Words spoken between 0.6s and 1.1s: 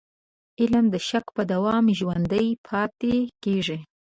علم د